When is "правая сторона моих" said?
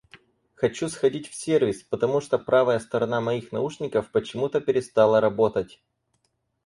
2.39-3.51